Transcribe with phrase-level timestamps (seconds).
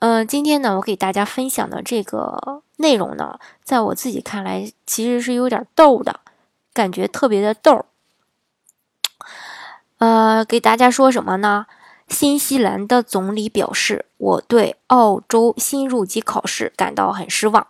[0.00, 6.20] 嗯，今天呢，我给大家分享的这个内容呢，在我自己看来，其实是有点逗的，
[6.72, 7.84] 感觉特别的逗。
[9.98, 11.66] 呃，给大家说什么呢？
[12.06, 17.66] 新西兰的总理表示，我对澳洲新入籍考试感到很失望。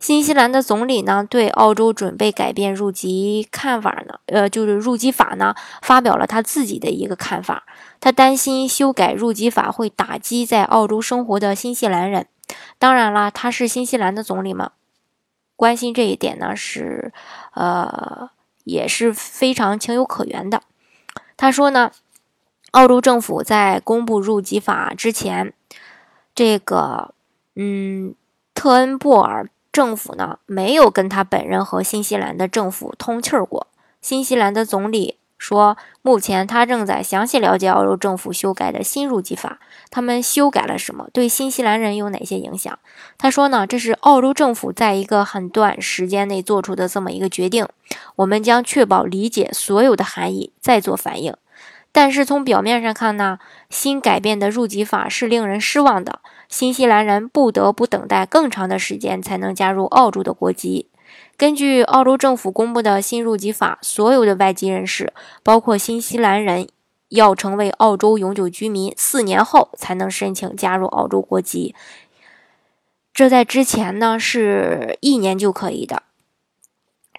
[0.00, 7.64] 新西兰的总理呢，对澳洲准备改变入籍看法呢，呃，就是入籍法呢，发表了他自己的一个看法。
[8.00, 12.26] 他担心修改入籍法会打击在澳洲生活的新西兰人。
[12.78, 14.72] 当然了，他是新西兰的总理嘛，
[15.54, 17.12] 关心这一点呢是，
[17.52, 18.30] 呃，
[18.64, 20.62] 也是非常情有可原的。
[21.36, 21.92] 他说呢，
[22.70, 25.52] 澳洲政府在公布入籍法之前，
[26.34, 27.14] 这个，
[27.54, 28.14] 嗯，
[28.54, 29.50] 特恩布尔。
[29.72, 33.66] 政府呢没有跟他本人和新西兰的政府通气儿过。
[34.02, 39.58] 新西兰的总理说，目前他正在详细了解澳洲政府修改的新入籍法，
[39.90, 42.78] 他们修改了什么，对新西兰人有哪些影响。
[43.16, 47.66] 他说呢，这是澳洲政府在一个很短时间内做出的这么一个决定，
[48.16, 51.34] 我们将确保理解所有的含义，再做反应。
[51.92, 53.38] 但是从表面上看呢，
[53.68, 56.20] 新改变的入籍法是令人失望的。
[56.48, 60.88] 新西兰人不得不等待更长的时间才能加入澳洲的国籍。
[61.36, 66.68] 根据澳洲政府公布的新入籍法，所有的外籍人士，包括新西兰人，
[67.08, 71.74] 要成为澳洲永久居民四年后才能申请加入澳洲国籍。
[73.12, 76.04] 这在之前呢是一年就可以的。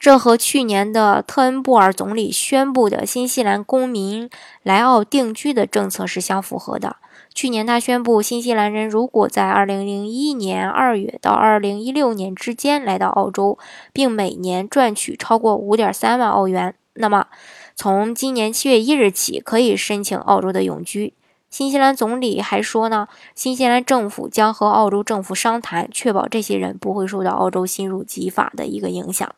[0.02, 4.28] 这和去年的特恩布尔总理宣布的新西兰公民
[4.64, 6.96] 来澳定居的政策是相符合的。
[7.36, 13.60] 去年他宣布，新西兰人如果在2001年2月到2016年之间来到澳洲，
[13.94, 17.28] 并每年赚取超过5.3万澳元，那么
[17.76, 21.14] 从今年7月1日起可以申请澳洲的永居。
[21.52, 29.32] 新西兰总理还说呢，新西兰政府将和澳洲政府商谈，确保这些人不会受到澳洲新入籍法的一个影响。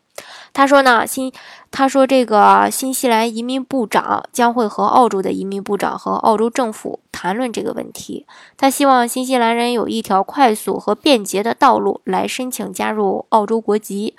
[0.54, 1.32] 他说呢，新
[1.72, 8.28] 他说这个新西兰移民部长将会和澳洲的移民部长和澳洲政府谈论这个问题。
[8.56, 14.16] 他希望新西兰人有一条快速和便捷的道路来申请加入澳洲国籍。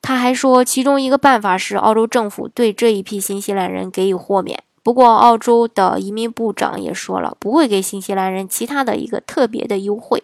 [0.00, 4.62] 他还说，其中一个办法是澳洲政府对这一批新西兰人给予豁免。
[4.82, 10.22] 不过，澳洲的移民部长也说了，不会给新西兰人其他的一个特别的优惠。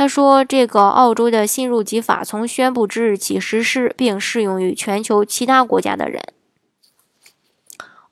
[0.00, 6.24] 他说，这个澳洲的新入籍法从宣布之日起实施，并适用于全球其他国家的人。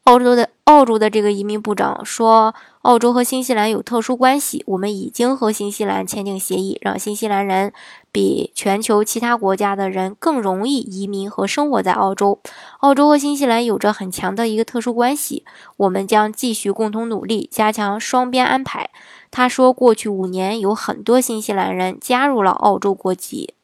[0.04, 7.73] 澳洲的澳洲的这个移民部长说，澳洲和新西兰有特殊关系，我们已经和新西兰签订协议，让新西兰人
[8.12, 12.43] 比全球其他国家的人更容易移民和生活在澳洲。
[12.81, 15.47] 澳洲和新西兰有着很强的一个特殊关系，
[15.79, 18.91] 我们将继续共同努力，加强双边安排。
[19.31, 23.55] 他说，过去五年有很多新西兰人加入了澳洲国籍，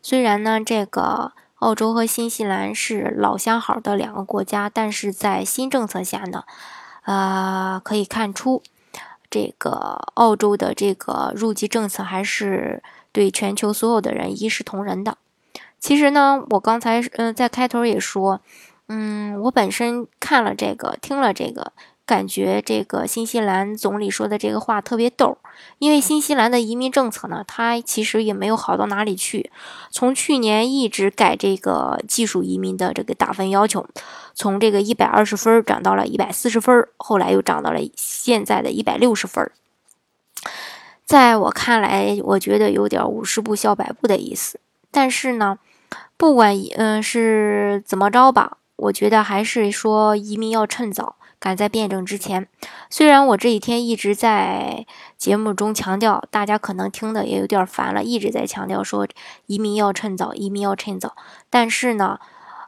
[0.00, 1.32] 虽然呢，这个。
[1.58, 6.44] 澳洲和新西兰是老相好的两个国家，但是在新政策下呢，
[7.04, 8.62] 呃，可以看出，
[9.30, 12.82] 这个澳洲的这个入籍政策还是
[13.12, 15.18] 对全球所有的人一视同仁的。
[15.78, 18.40] 其实呢，我刚才嗯在开头也说，
[18.88, 21.72] 嗯，我本身看了这个，听了这个。
[22.08, 25.36] 感觉这个新西兰总理说的这个话特别逗，
[25.78, 29.50] 因为新西兰的移民政策呢，它其实也没有好到哪里去。
[29.90, 33.86] 从去年一直改这个技术移民的这个打分要求，
[34.34, 39.50] 从这个一百二十分涨到了一百四十分，后来又涨到了现在的一百六十分。
[41.04, 44.60] 在我看来，我觉得有点五十步笑百步的意思。
[44.90, 45.58] 但是呢，
[46.18, 51.16] 不管嗯是怎么着吧，我觉得还是说移民要趁早。
[51.40, 52.48] 赶在辩证之前，
[52.90, 54.84] 虽然我这几天一直在
[55.16, 59.06] 节目中强调，大家可能听的也有点烦了，一直在强调说
[59.46, 61.14] 移民要趁早，移民要趁早。
[61.48, 62.18] 但是呢，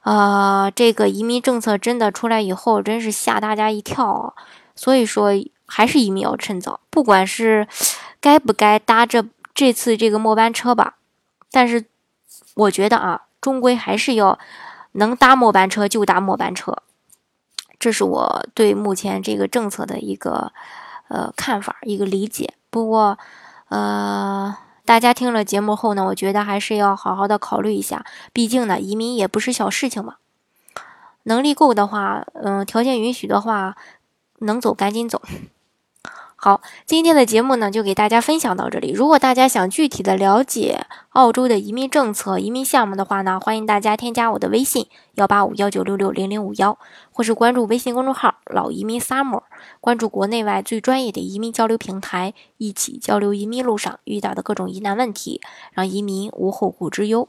[0.05, 4.35] 呃，这个移民政策真的出来以后，真是吓大家一跳啊！
[4.77, 5.33] 所以说，
[5.67, 7.67] 还是移民要趁早，不管是
[8.21, 10.95] 该不该搭这这次这个末班车吧。
[11.51, 11.87] 但是
[12.55, 14.39] 我觉得啊，终归还是要
[14.93, 16.77] 能搭末班车就搭末班车。
[17.79, 20.53] 这是我对目前这个政策的一个
[21.09, 22.55] 呃看法，一个理解。
[22.69, 23.19] 不过，
[23.69, 30.17] 呃，大家听了节目后呢，我觉得还是要好好的考虑一下，毕竟呢，移民也不是小事情嘛。
[31.23, 33.77] 能力够的话，嗯，条件允许的话，
[34.41, 35.23] 能走赶紧走。
[36.37, 38.93] 好，今天的节目呢，就给大家分享到这里。
[38.93, 46.79] 如果大家想具体的了解澳洲的移民政策、移民项目的话呢，欢迎大家添加我的微信幺八五幺九六六零零五幺，
[47.11, 49.43] 或是关注微信公众号“老移民 summer”，
[49.81, 55.41] 关注国内外最专业的移民交流平台，一起交流移民路上遇到的各种疑难问题，
[55.73, 57.29] 让移民无后顾之忧。